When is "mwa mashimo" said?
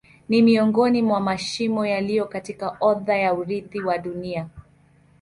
1.01-1.85